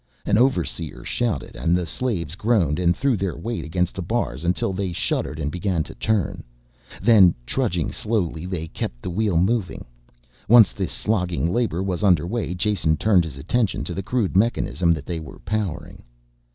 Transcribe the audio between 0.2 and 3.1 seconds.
An overseer shouted and the slaves groaned and